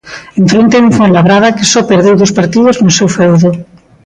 [0.39, 3.49] En fronte, un Fuenlabrada que só perdeu dous partidos no seu feudo.